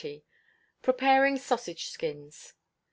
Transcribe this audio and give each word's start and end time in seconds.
Preparing 0.81 1.37
Sausage 1.37 1.89
Skins. 1.91 2.55